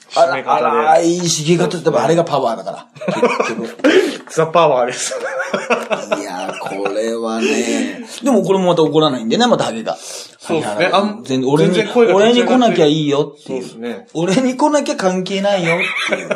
[0.10, 2.88] 締め方荒い茂方って、あれがパワーだから。
[3.44, 3.82] 結局。
[3.84, 3.90] で。
[4.30, 5.16] ザ・パワーです。
[6.20, 8.06] いやー、これはね。
[8.24, 9.98] でもこれもまた怒らないんでね、またハゲが。
[10.48, 10.92] そうですね
[11.24, 13.64] 全然俺に俺に来なきゃいいよっていう。
[13.64, 16.30] そうですね俺に来なきゃ関係ないよっていう。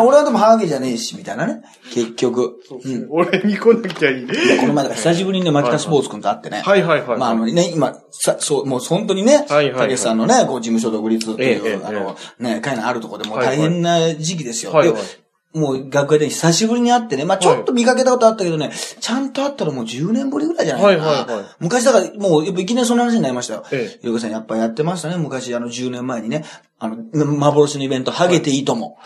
[0.00, 1.62] 俺はでもハゲじゃねえし、みたいなね。
[1.92, 2.60] 結局。
[2.70, 3.06] うん。
[3.10, 4.26] 俺に来なきゃいい。
[4.60, 6.62] この前だから久しぶりにね、牧田スポーツ君と会ってね。
[6.62, 14.72] はいはいはいまああのね、今、さ、そう、もう本当にね、はいはいはいたけしさんのね、こう事務所独立っていう、あの、ね、会のあるところでも大変な時期ですよ。
[14.72, 15.22] はいはいで
[15.54, 21.08] もう学会で久しぶりに会ってね、まあちょっと見かけたことあったけどね、ちゃんと会ったらもう10年ぶりぐらいじゃないかな。
[21.08, 23.64] はいはいはい昔だから、もう、やっぱいきなりその話になりましたよ。
[23.70, 26.44] ええゆうかさんやっぱやってましたね、昔あの10年前にね、
[26.78, 28.96] あの、幻のイベント、ハゲていいとも。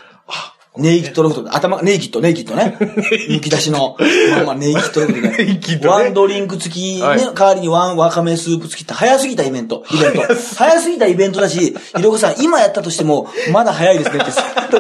[0.79, 2.77] ネイキッドロフトで、頭、ネイキッド、 ネイキッドね。
[2.81, 3.97] 抜き出しの、
[4.31, 10.23] まあまあ、ネイキッドロフトで、ネイキッドねワンドリンク付き、ね、はい代わりにワンわかめスープ付きって早すぎたイベント、 イベント。
[10.57, 14.33] 早すぎたイベントだし、ひろこさん、今やったとしても、まだ早いですねって。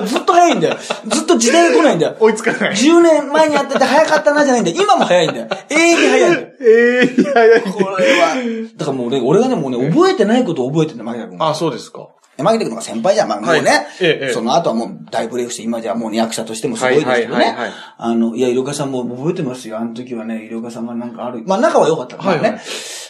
[0.06, 0.76] ずっと早いんだよ。
[1.06, 2.16] ずっと時代が来ないんだよ。
[2.20, 2.70] 追いつかない。
[2.72, 4.76] 10年前にやってて早かったなじゃないんだよ。
[4.80, 5.48] 今も早いんだよ。
[5.70, 6.46] 永遠に早いんだよ。
[6.60, 8.36] ええいこれは、
[8.76, 11.36] だからもうね、俺がね、もうね、覚えてないことを覚えてんだ、マギタ君。
[11.40, 12.08] あ、そうですか。
[12.42, 13.28] マギタ君の方が先輩じゃん。
[13.28, 17.56] まあもうね、はいええええその後はもう大ブレイクして、今じゃもうね役者としてもすごいですけどね。
[17.96, 19.78] あの、いや、イルカさんも覚えてますよ。
[19.78, 22.40] あの時はね、イルカさんがなんかある、まあ仲は良かったからね。
[22.40, 22.60] はいはい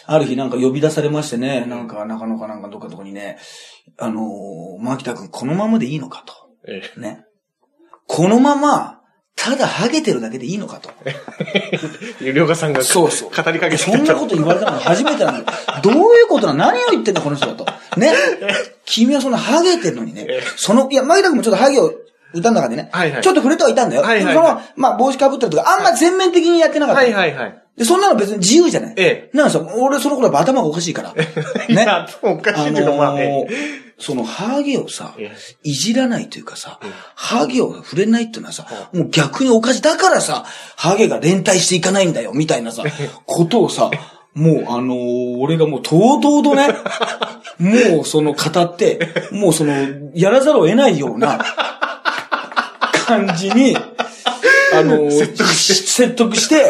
[0.09, 3.37] ある日なんか呼び出されましてね、なんか中野かなんかどっかのとこにね、
[3.97, 6.33] あのー、マギタ君このままでいいのかと。
[6.65, 7.25] えね。
[8.07, 8.96] このまま、
[9.37, 10.89] ただハゲてるだけでいいのかと。
[11.05, 12.33] え。
[12.33, 13.29] りょうかさんがそうそう。
[13.29, 15.57] 語りかけてそんなこと言われたの初めてなんだよ。
[15.83, 17.65] どういうことなの何を言ってんだ、この人だと。
[17.97, 18.13] ね。
[18.85, 20.43] 君はそんなハゲてるのにねええ。
[20.57, 21.93] その、いや、マギタ君もちょっとハゲを
[22.33, 22.89] 歌の中でね。
[22.91, 24.01] はいはいちょっと触れてはいたんだよ。
[24.01, 27.01] はいはいはいその、まあ、帽子かぶったりとか、あんま全面的にやってなかった。
[27.01, 27.63] はいはいはい。
[27.77, 28.93] で、そんなの別に自由じゃない。
[28.97, 31.13] えなんかさ、俺その頃頭がおかしいから。
[31.69, 33.47] いやおかしいけどまあね
[33.99, 35.31] その、ハゲをさえ、
[35.63, 36.79] いじらないというかさ、
[37.15, 39.81] ハゲを触れないっていうのはさ、もう逆におかしい。
[39.81, 42.83] だからさ、ハゲが連帯していかないんだよ、みたいなさ、
[43.25, 43.89] ことをさ、
[44.35, 46.67] もうあのー俺がもうとうとうとね、
[47.57, 48.99] もうその語って、
[49.31, 49.73] もうその、
[50.13, 51.43] やらざるを得ないような
[53.07, 56.69] 感じに、あの ー説得して、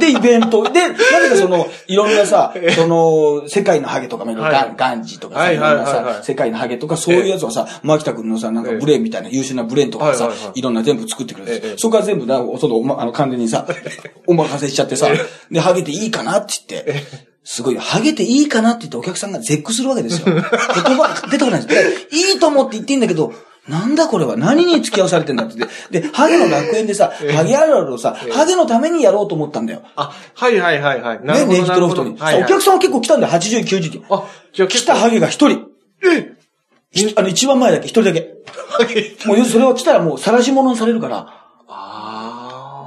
[0.00, 0.64] で、イベント。
[0.64, 13.66] で、なぜかその、いろんなさ、その、世界のハゲとかガンガンジとかさ、はいいろんなさ、世界のハゲとか、そういうやつはさ、牧田君のさ、なんかブレーンみたいな優秀なブレーンとかさはいろんな全部作ってくれええて、そこから全部な、その、まあの、完全にさ、
[14.26, 15.08] お任せしちゃってさ、
[15.50, 17.04] で、ハゲていいかなって言って、
[17.44, 20.24] すごい、ハゲていいかなって言ってお客さんが絶句するわけですよ。
[20.32, 22.10] 言葉が出てこないんです。
[22.10, 23.34] でいいと思って言っていいんだけど、
[23.68, 24.36] なんだこれは？
[24.36, 26.00] 何に付き合わされてんだって。
[26.00, 29.82] で、ハゲの楽園でさ、ハゲあるあるをさ、ハゲのためにやろうと思ったんだよ。
[29.96, 31.24] あ、はいはいはいはい。
[31.24, 31.46] なね。
[31.46, 32.12] ネイキッドロフトに。
[32.12, 34.04] お客さんは結構来たんだよ、80、90人。
[34.14, 35.68] あ、じゃあ来たハゲが一人。
[36.92, 38.34] ひあの、一番前だけ、一人だけ。
[39.26, 41.43] もう、それは来たらもう、晒し者にされるから。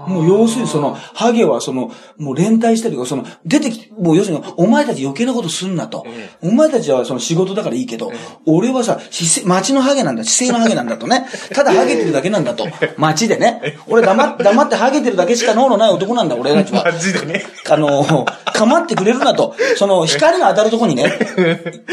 [0.08, 6.06] あもう、要するにその、ハゲはその、もう連帯してるから、その、出てき、もう要するに、お前たち余計なことすんなと。
[6.41, 8.12] お前たちはその仕事だからいいけど、
[8.46, 11.28] 俺はさ、姿勢街のハゲなんだ、姿勢のハゲなんだとね。
[11.54, 12.67] ただハゲてるだけなんだと。
[12.98, 13.78] 街でね。
[13.88, 16.84] 俺黙って、黙ってハゲてるだけしか脳のない男なんだ、俺たちは。
[16.86, 17.43] マジでね。
[17.70, 19.56] あの、構ってくれるなと。
[19.76, 21.20] その、光が当たるところにね、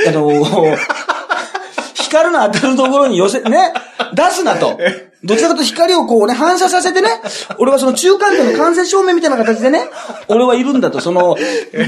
[0.07, 0.31] あの、
[2.15, 3.73] 光の当たるところに寄せ、 ね、
[4.15, 4.79] 出すなと。
[5.25, 7.09] どちらかと光をこうね、反射させてね、
[7.59, 9.89] 俺はその中間点の間接照明みたいな形でね、
[10.29, 11.37] 俺はいるんだと、その、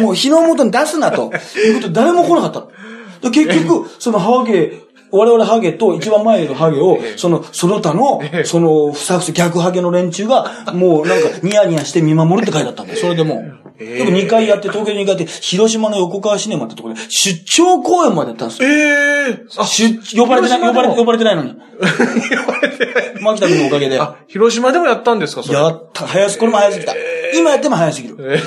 [0.01, 2.73] もう日の元に出すなと、いうことで誰も来なかっ
[3.21, 12.99] た結局、そのハゲ我々ハゲと一番前いるハゲを、その、その他のええ、その、ふさふさ逆ハゲの連中が、もうなんか、ニヤニヤして見守るって書いてあったんだよ。
[12.99, 13.67] それでもう。
[13.79, 18.69] ええでも2回やって、東京で2回やって、広島の横川シネマってところで、出張公演までやったんですよ。
[18.69, 21.53] ええあ、出、呼ばれてない、呼ばれて、呼ばれてないのに。
[21.77, 23.23] 呼ばれてない。
[23.23, 24.01] 牧田君のおかげで。
[24.01, 25.59] あ、広島でもやったんですか、それ。
[25.59, 26.93] やった、早す、これも早すぎた。
[26.93, 27.16] 今や
[27.57, 28.17] っても早すぎる。
[28.19, 28.39] え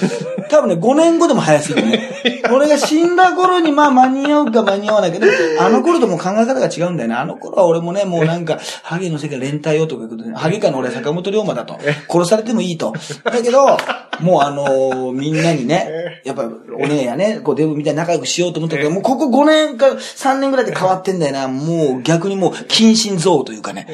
[0.49, 2.41] 多分ね、5年後でも早すぎるね。
[2.51, 5.27] 俺が死んだ頃にまあ間に合うか間に合わないけど、
[5.59, 7.15] あの頃ともう考え方が違うんだよね。
[7.15, 11.77] あの頃は俺もね、もうなんか、ハゲの世界連帯よとかいうことで、ハゲ界の俺は坂本龍馬だと。
[12.09, 12.93] 殺されてもいいと。
[13.23, 13.77] だけど、
[14.21, 16.43] もうあのーみんなにね、やっぱ
[16.77, 21.47] お姉やね、こうデブみたいに仲良くしようと思ったけど、もうここ5年か3年ぐらいで変わってんだよな。
[21.47, 23.87] もう逆にもう近親憎悪というかね。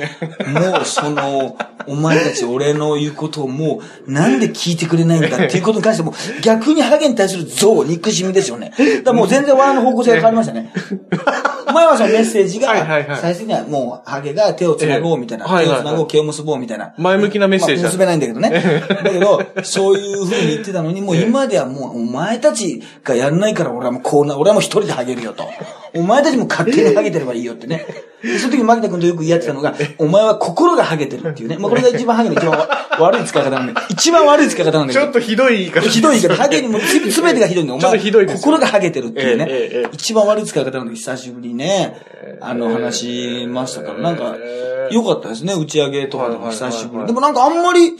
[0.48, 8.72] もうその、お前たち俺の言うことをもう、なんで聞いてくれないんだっていうことに関しても、 逆にハゲに対する憎悪、憎しみですよね。
[8.78, 10.72] だからもう全然ワーの方向性が変わりましたね。
[11.73, 16.93] 前はそのメッセージがはいはいはい、最終的にはもう、ハゲが手を繋ごうみたいな、手を繋ごう、毛を結ぼうみたいな。
[16.97, 18.49] 前向きなメッセージだまあ結べないんだけどね。
[18.89, 25.47] だけど、そういう風に言ってたのに、もう今ではもう、お前たちがやんないから俺はもうこうな、俺はもう一人でハゲるよと。
[25.93, 27.86] お前たちも勝手にハゲてればいいよってね。
[28.21, 31.58] でその時に牧田君とよく言い合ってたのが、お前は心がハゲてるっていうね。
[31.58, 32.67] まあこれが一番ハゲの一番
[32.99, 35.13] 悪い使い方なんだけど、一番悪い使い方なんだけどちょっ。
[35.13, 35.82] とひどい言い方。
[35.88, 37.78] ひどいけど、ハゲにもす、すべてがひどいんだよ。
[37.78, 39.89] お前、心がハゲてるっていうね。
[39.93, 41.96] 一番悪い使い方なんで、久しぶりにね、
[42.41, 44.36] あの、話しましたから、なんか、
[44.91, 47.06] 良かったですね、打ち上げとかでも久しぶり。
[47.08, 47.91] でもなんかあんまり、い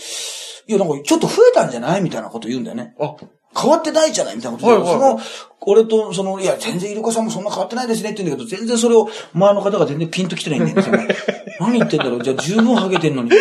[0.68, 2.02] や、なんかちょっと増えたんじゃない？
[2.02, 2.96] みたいなこと言うんだよね。
[3.00, 3.16] あ、
[3.60, 4.36] 変わってないじゃない？
[4.36, 5.20] みたいなこと言う、はいはいその、
[5.68, 11.08] 俺と、その、いや、全然イルカさんもそんな変わってないですねって言うんだけど、全然それを、前の方が全然ピンと来てないんだよね。
[11.60, 12.24] 何言ってんだろう？
[12.24, 13.32] じゃあ十分ハゲてんのに。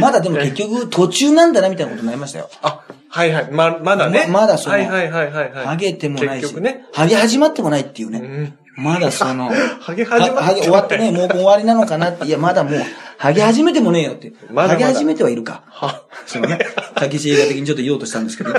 [0.00, 2.50] まだでも結局途中なんだなみたいなことになりましたよ。
[2.62, 3.48] あ、はいはい。
[3.50, 4.24] ま、まだね。
[4.28, 5.66] ままだそのはいはいはいはいはい。
[5.66, 6.84] ハゲてもないし、ね。
[6.92, 8.18] ハゲ始まってもないっていうね。
[8.18, 9.50] んまだその、
[9.82, 12.82] ハゲ始まっ終わってね、もう終わりなのかなって、いや、まだもう、
[13.18, 14.32] ハゲ始めてもねえよって。
[14.50, 15.64] まだまだハゲ始めてはいるか。
[15.66, 16.60] は、そのね、
[16.94, 18.54] たけし映画的にちょっと言おうとしたんですけど、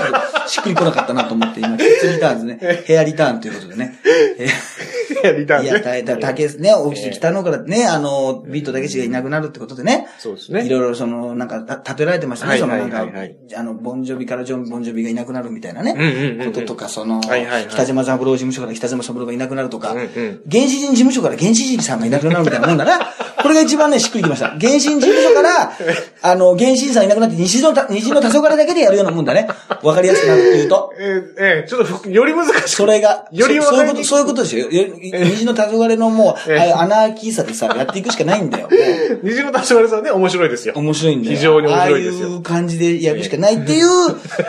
[0.46, 2.84] しっくり来なかったなと思って、今、キッズリターンですね。
[2.84, 3.98] ヘアリターンということでね。
[4.38, 4.48] え
[5.22, 10.08] やりたいいや、たたたね、オフィス北野からね、あの、ビートたけしがいなくなるってことでね。
[10.18, 12.58] そうですねいろいろその、なんか、た例えられてましたね。
[12.58, 13.06] その、なんか
[13.56, 16.44] あの、ボンジョビからジョン・ボンジョビがいなくなるみたいなね。
[16.44, 17.20] こととか、その、
[17.68, 22.98] 北島三郎事務所から北島三郎がいなくなるとか、うんうん原始人事務所から原始人さんがいなくなるみたいなもんだな。
[23.42, 24.50] これが一番ね、しっくりきました。
[24.50, 25.72] 原始人事務所から、
[26.22, 29.48] あの、原始人さんいなくなって西のた、西の黄昏だけでやるようなもんだね。
[29.82, 30.92] わかりやすくなるっていうと。
[30.98, 32.68] えーえーちょっとふ、より難しい。
[32.68, 34.68] それが、よりそそういうこと、そういうことですよ。
[35.18, 38.68] よ虹の黄昏のもう、アナーキーさでさ、やっていくしかないんだよ。
[39.22, 40.74] 虹の立花さんね、面白いですよ。
[40.76, 41.36] 面白いんだよ。
[41.36, 43.88] 非常に面白いですよああいう感じでやるしかないっていう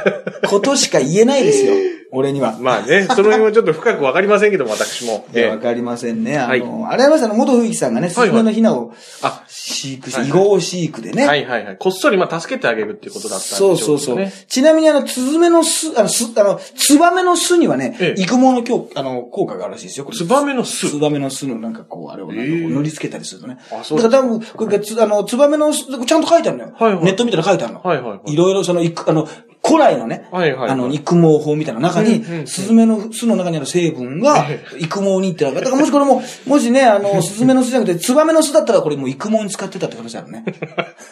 [0.48, 1.74] ことしか言えないですよ。
[2.12, 2.58] 俺には。
[2.60, 5.26] まあね、その辺はちょっと深くわかりませんけども、 私も。
[5.34, 6.38] いやわえかりませんね。
[6.38, 11.26] あはいの、あれはさんの元冬木さんがね、スズメのヒナをあ飼育して、はいはい飼育でね。
[11.26, 11.78] はいはいはい。
[11.78, 14.16] こっそりまあ助けてあげるっていうことだったんでしょそうそうそう。
[14.18, 20.08] ねちなみにあの、スズメの巣、あの、巣、あの、ツバメの巣にはねえ、え育毛の効あの、効果があるらしいですよ。
[20.12, 23.58] ツバメの巣ツバメの巣のなんかこう、あれを塗り付けたりするとね。
[23.72, 26.74] あそうだから多分、これあの、ツバメの巣、ちゃんと書いてあるのよ。
[26.78, 27.82] はいはいネット見たら書いてあるの。
[27.82, 29.28] はいはいはいいろいろその、いくあの、
[29.64, 40.44] 古来のね、はいはいはいあの、育毛法みたいな中にスズメの巣の中にある成分がえ、育毛にってだからもしこれも、もしね、あの、 スズメの巣じゃなくて、ツバメの巣だったらこれもう育毛に使ってたって話あるね。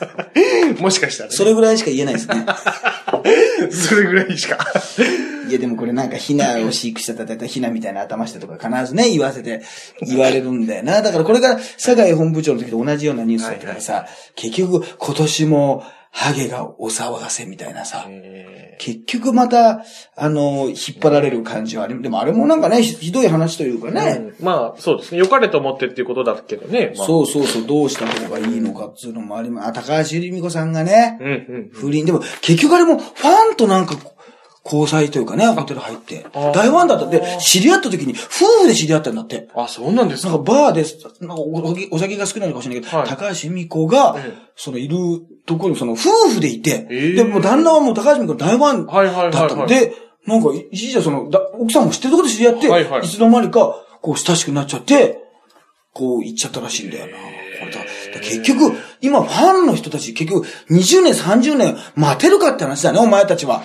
[0.79, 1.35] もしかしたらね。
[1.35, 2.45] それぐらいしか言えないですね。
[3.71, 4.57] それぐらいしか。
[5.47, 9.61] いやでもこれなんかヒナを飼育してたらヒナみたいな頭してとか必ずね、言わせて、
[10.01, 11.01] 言われるんだよな。
[11.01, 18.07] だからこれから佐賀本部長の時と同じようなニュースだったからさ、結局今年もハゲがお騒がせみたいなさ、
[18.79, 19.83] 結局また、
[20.15, 25.19] あの、引っ張られる感じはあり、でもあれもなんかね、ひひどい話というかね、うんまあ、そうですね。
[25.19, 26.93] 良かれと思ってっていうことだけどね。
[26.97, 29.67] まあ、そうそうそう、どうした方がいいのかっていうのもあります。
[29.69, 31.31] あ、高橋由美子さんがね、うんう
[31.67, 31.69] ん。
[31.71, 32.05] 不倫。
[32.05, 33.95] でも、結局あれも、ファンとなんか、
[34.71, 36.25] 交際というかね、ホテル入って。
[36.33, 37.05] あ大ファンだった。
[37.05, 39.49] って、知り合った時に、夫婦で知り合ったんだって。
[39.55, 40.29] あ、そうなんですか。
[40.29, 40.85] なんかバーで、
[41.25, 43.07] なんかお酒お酒が好きなのかもしれないけど、はい。
[43.07, 44.97] 高橋由美子がええ、そのいる
[45.45, 47.13] ところにその夫婦でいて、ええ。
[47.13, 49.31] で、もう旦那はもう高橋由美子の大ファンはいはいはいはい。
[49.31, 49.65] だったの。
[49.65, 49.93] で、
[50.27, 53.05] なんか一時はその、だ奥さんも知ってるところで知り合って、はいはい。
[53.05, 55.17] いつの間にか、こう親しくなっちゃって、
[55.93, 57.13] こう行っちゃったらしいんだよな。
[57.13, 57.38] これだだ
[58.19, 63.63] 結局、今ファンの人たち結局20年、30年待てるかって話だね、お前たちは。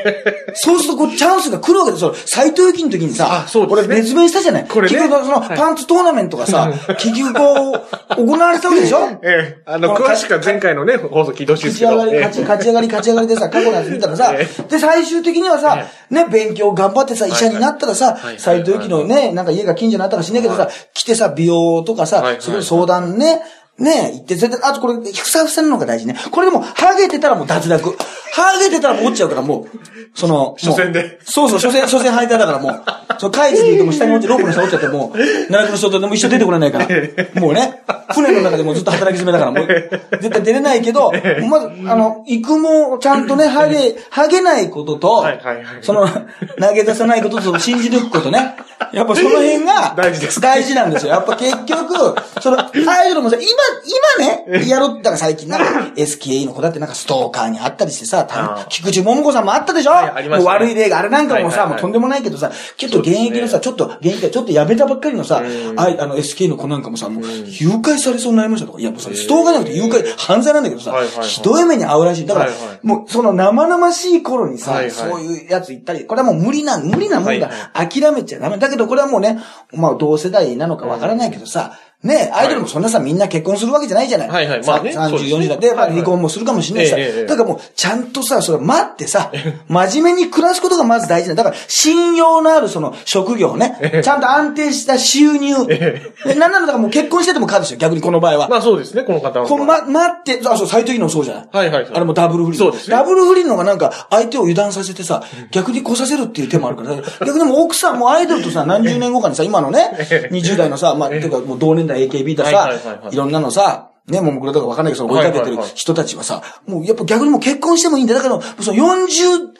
[0.54, 2.14] そうするとこうチャンスが来るわけですよ。
[2.26, 4.66] 斎藤由貴の時にさ、あそうですね俺熱弁したじゃない。
[4.68, 9.62] これね結局そのはいパンツトーナメントがさ、 結局こう、行われたわけでしょ ええ。
[9.64, 11.96] あの、詳しくは前回のね、放送聞いてほしいですけど。
[11.96, 15.78] 勝ち上がり、ええ勝ち、上がり、勝ち上がりでさ、過去のやつ見たらさえ、で、最終的にはさ、
[16.10, 23.40] ね、勉強頑張ってさ、医者になったらさはい、斎藤由貴のね、なんか家が近所になったかしんないけどさ、来てさ、美容とかさそこで相談ね、
[23.78, 26.16] ねえ、言って、それで、あとこれ、ふさふさなのが大事ね。
[26.30, 27.96] これでも、ハゲてたらもう脱落。
[28.34, 29.68] ハゲてたら落ちちゃうから、もう、
[30.12, 32.82] その、初戦でそうそう、初戦、初戦敗退だからもう、
[33.20, 36.88] その、カイジで言うともう下に落ちて、ロープの下に落ちちゃってもう、奈落の人とでも一緒出てこれないから。
[37.40, 41.12] もうね、船の中でもうずっと働き詰めだから、もう、 絶対出れないけど、
[41.48, 48.56] まず、あの、育毛、ちゃんとね、ハゲ、ハゲないこととはいはいはい、その、投げ出さないことと、信じ抜くことね。
[48.92, 51.12] やっぱその辺が、大事です大事なんですよ。
[51.12, 55.66] やっぱ結局、その、アイドルもさ、今、今ね、やろう、だから最近なんか、
[55.96, 58.23] SKE の子だってなんかストーカーにあったりしてさ、
[58.68, 59.92] 菊池桃子さんもあったでしょ？
[59.92, 60.36] はいね。
[60.44, 65.42] 悪い例が、あれなんかもさ、もうとんでもないけどさ、ちょっと現役のさ、ちょっと現役でちょっとやめたばっかりのさ、
[65.76, 72.26] あいあの SK の子なんかもさ、もう誘拐されそうになりましたとか、いやもうそれストーカーじゃなくて誘拐、犯罪なんだけどさひどい目に遭うらしい。
[72.26, 72.50] だから
[72.82, 77.48] もうその生々しい頃にさそういうやつ言ったり、これはもう無理な、無理なもんだ。
[77.48, 77.88] はい。
[77.88, 78.58] 諦めちゃダメ。
[78.58, 79.38] だけどこれはもうね、
[79.72, 84.28] まあ同世代なのかわからないけどさ、ねアイドルもそんなさ、みんな結婚するわけじゃないじゃない。
[84.28, 84.66] はいはい。
[84.66, 85.46] まあねさ30、そうですね。
[85.46, 89.32] 40代で、まあ離婚もするかもしれないしさ、だからもう、ちゃんとさ、それ待ってさ、
[89.68, 91.34] 真面目に暮らすことがまず大事だ。
[91.34, 95.66] だから、信用のあるその職業をね、ちゃんと安定した収入。
[95.66, 98.48] でなんならだからもう結婚しててもかですよ、逆にこの場合は。
[98.48, 99.46] まあそうですね、この方は。
[99.48, 101.48] こうま、待って、あ、そう、斎藤のもそうじゃない？
[101.52, 101.92] はいはいはい。
[101.94, 102.58] あれもダブル不倫。
[102.58, 102.96] そうですね。
[102.96, 109.90] ダブル不倫のがなんか、相手を油断させてさ、逆に来させるっていう手もあるから、逆にもう奥さんもアイドルとさ、何十年後かにさ、今のね、
[110.30, 118.22] 20代のさ、まあ、ていうかもう同年代 AKB ださはいろんなのさ、ね、もうこれとかわかんないけど、その追いかけてる人たちはさ、もうやっぱ逆にもう結婚してもいいんだよ。
[118.22, 119.54] だから、その40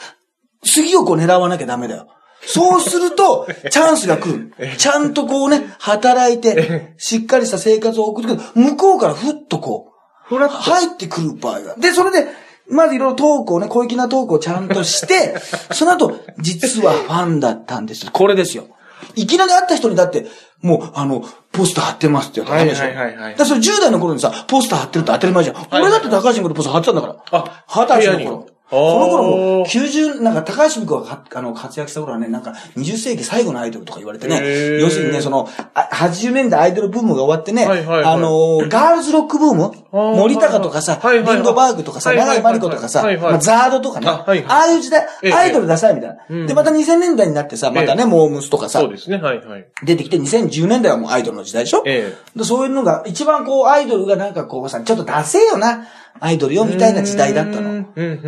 [0.75, 2.09] 過ぎをこう狙わなきゃダメだよ。
[2.47, 4.77] そうすると、 チャンスが来る。
[4.77, 8.43] ちゃんとこうね、働いて、 しっかりした生活を送ってくる。
[8.55, 9.93] 向こうからふっとこ
[10.31, 11.75] う、入ってくる場合が。
[11.77, 12.27] で、それで、
[12.69, 15.37] まずいろいろトークをね、小粋なトークをちゃんとして、
[15.73, 18.11] その後、実はファンだったんです。
[18.11, 18.65] これですよ。
[19.17, 20.27] いきなり会った人にだって、
[20.65, 21.23] もう、あの、
[21.53, 22.85] ポスター貼ってますって言うとダメでしょ？
[22.87, 25.57] はいはいはいはいだからそれ10代の頃にさ、ポスター貼ってるって当たり前じゃん。
[25.57, 27.17] はい俺だって高橋君とポスター貼ってたんだから。
[27.39, 28.54] あ二十歳の頃に。
[28.71, 38.05] その頃もうおー90、なんか高橋美子がかあの活躍した頃はね、なんか20世紀最後のアイドルとか言われてね要するにね、その、あ80年代アイドルブームが終わってね、はいはいはい。
[38.05, 39.65] あの、ガールズロックブーム？
[39.65, 40.17] ー。
[40.17, 41.37] 森高とかさ、はいはいはい。
[41.37, 43.33] リンドバーグとかさ、はいはいはい長井真理子とかさ、はいはい。
[43.33, 44.45] まあザードとかね、あはいはい。
[44.47, 46.17] ああいう時代ええ、アイドルダサいみたいな。
[46.29, 46.47] うん。
[46.47, 49.67] で、また2000年代になってさ、またね、モームスとかさそう、ですね、はいはい。
[49.85, 51.83] 出てきて2010年代はもうアイドルの時代でしょ？
[51.87, 55.87] えでそういうのが、一番こう、アイドルがなんかこうさ、ちょっとダセえよな、
[56.21, 57.85] アイドルよ、みたいな時代だったの。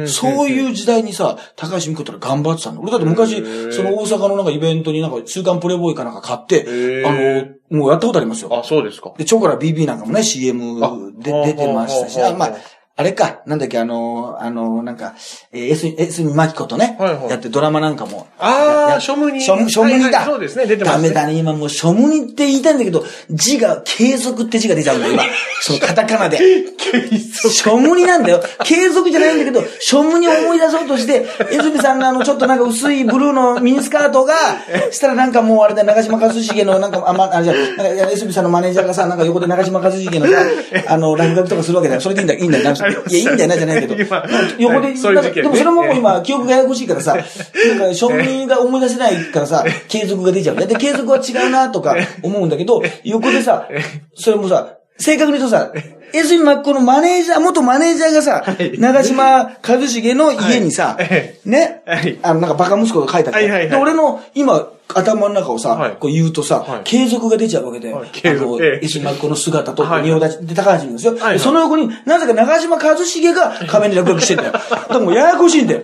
[0.06, 2.80] そういう時代にさ、高橋美子ってのは頑張ってたの。
[2.82, 3.36] 俺だって昔、
[3.72, 6.66] その大阪のなんかイベントになんか週刊プレイボーイかなんか買って
[7.06, 8.56] あの、もうやったことありますよ。
[8.56, 9.12] あ、そうですか。
[9.16, 12.56] で、チョコラ BB なんかもね、CM あで出てましたし、まあ、
[12.98, 15.14] あれか、なんだっけ、あの、あの、なんか、
[15.52, 18.26] えー、S、S みまきことね、はいはいやってドラマなんかも。
[18.38, 25.24] あーや庶務に庶務庶務にだ、はいはいそうですね出てますねダメだね、今もう庶務にって言いたいんだけど、字が、継続って字が出ちゃうんだよ、今。
[25.60, 26.38] そのカタカナで。
[26.38, 28.42] 庶務になんだよ。
[28.64, 34.34] 継続じゃないんだけど、庶務に思い出そうとして、江住さんのあの、ちょっとなんか薄いブルーのミニスカートが、
[34.90, 40.32] したらなんかもうあれだ、長嶋一茂のなんか、あ、ま、あれじゃなんか、いや江住さんのマネージャーがさ、なんか横で長嶋一茂のさ、
[40.88, 42.00] あの、落書きとかするわけだよ。
[42.00, 42.85] それでいいんだよ、いいんだよ。
[42.88, 43.94] いや、いいんだよな、じゃないけど。
[44.02, 44.24] 今
[44.58, 45.42] 横で、そういう事件ね。
[45.42, 50.56] でもそれも今、記憶がややこしいからさ、なんか、庶務が思い出せないからさ、 継続が出ちゃう。
[50.56, 53.68] で、継続は違うなとか思うんだけど、 横でさ、
[54.14, 55.72] それもさ、正確に言うとさ、
[56.12, 58.78] エスミマッコのマネージャー、元マネージャーがさ、はい。
[58.78, 61.34] 長嶋一茂の家にさ、はい。
[61.44, 62.18] ね、はい。
[62.22, 63.70] あの、なんかバカ息子が書いたはいはいはい。
[63.70, 71.16] で、俺の今、頭の中をさ、はいこう言うとさ、はい継続が出ちゃうわけで、はいあの、継続ええエスミマッコの姿と、はい仁王立ちで高橋ですよ。
[71.18, 74.52] はいでその横に、なぜか長嶋一茂が仮面で落書きしてんだよ。
[74.52, 75.82] だからもうややこしいんだよ。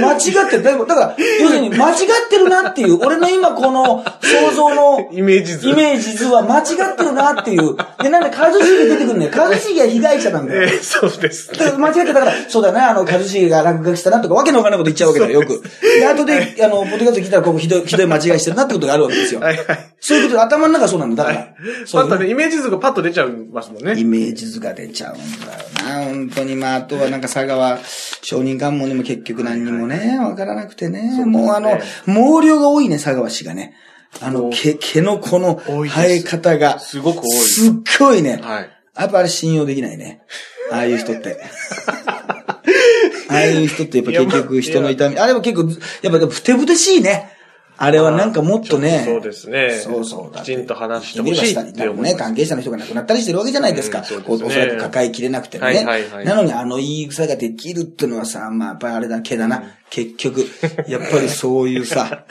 [0.00, 0.62] 間違ってる。
[0.62, 7.76] だから、だから要するに間違ってるなっていう、俺の今この想像のイメージ図イメージ図は間違ってるなっていう。
[8.02, 9.26] で、なんで一茂出てくるね。
[9.28, 10.62] 一茂は被害者なんだよ。
[10.62, 11.48] えーそうです。
[11.52, 15.62] だから間違ってたから、そうだね、あの、一茂が落書きしたなとか、わけのわかんないこと言っちゃうわけだよ、よく。
[15.98, 19.40] で、後で、あの、ポッドキャスト聞いたら、ここひどい、ひどい間違いしてるなってことがあるわけですよ。
[19.40, 19.94] はいはい。
[20.00, 21.24] そういうことで、頭の中そうなんだ。
[21.24, 21.54] だから。
[21.86, 23.98] そうパッとね、イメージ図がパッと出ちゃいますもんね。
[23.98, 26.56] イメージ図が出ちゃうんだよな、本当に。
[26.56, 27.78] まあ、あとはなんか佐川、
[28.22, 31.24] 承認喚問にも結局何にもね、わからなくてね。
[31.24, 33.74] もうあの、毛量が多いね、佐川氏がね。
[34.20, 36.78] あの、毛、毛のこの生え方が。
[36.78, 38.40] すごく多いすっごいね。
[38.42, 38.70] はい。
[38.98, 40.22] やっぱあれ信用できないね。
[40.72, 41.38] ああいう人って。
[43.28, 45.18] ああいう人ってやっぱ結局人の痛み。
[45.18, 45.68] あれも結構、
[46.02, 47.35] やっぱでもふてぶてしいね。
[47.78, 49.02] あれはなんかもっとね。
[49.04, 49.70] そうですね。
[49.70, 50.36] そうそう。
[50.36, 53.98] きちんと話してほしいって思ね、関係者の人が亡くなったりしてるわけじゃないですか。
[53.98, 55.64] うんおそらく抱えきれなくてね。
[55.64, 59.62] はいはいはいなのにあの言い草ができるってのはさ、まあやっぱりあれだけだな。
[59.90, 60.44] 結局、
[60.88, 62.24] やっぱりそういうさ、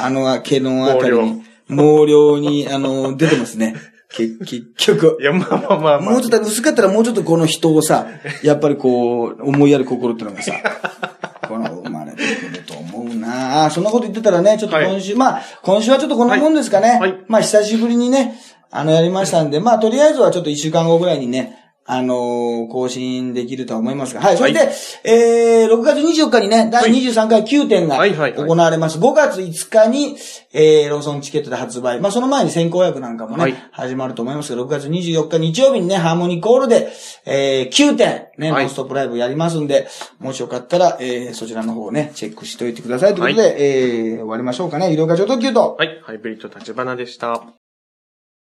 [0.00, 3.74] あの毛のあたりに、毛量に、あの、出てますね。
[4.10, 5.18] 結 結局。
[5.20, 6.00] いや、まあまあまあまあ。
[6.00, 8.06] もうちょっと薄かったらもうちょっとこの人をさ、
[8.42, 10.52] やっぱりこう、思いやる心ってのがさ、
[11.48, 12.74] この生まれてくると
[13.52, 16.88] 思うなあそんなこと言ってたらね、ちょっと今週、まあ、今週はちょっとこんなもんですかね。
[16.90, 16.98] はい。
[17.00, 17.24] はい。
[17.28, 18.38] まあ、久しぶりにね、
[18.70, 24.20] あの、やりましたんで、まあ、とりあえずはちょっと一週間後ぐらいにね、あのー更新できるとは思いますが。
[24.20, 24.36] はい。
[24.36, 24.66] それで、は
[25.04, 28.98] えー、6月24日にね、第23回9点がはいはいはい行われます。
[28.98, 30.16] 5月5日に、
[30.52, 32.00] えー、ローソンチケットで発売。
[32.00, 36.92] まあ、その前に先行予約なんかもね、はい始まると思いますが、6月24日日曜日にね、ハーモニーコールで、
[37.26, 43.14] えー、9点、ね、はいノンストップライブやりますんで、もしよかったら、えー、そちらの方をね、チェックしておいてください。
[43.14, 44.92] ということで、えー、終わりましょうかね。
[44.92, 45.76] 医療課長特急と。
[45.78, 46.00] はい。
[46.02, 47.61] ハイブリッド立花でした。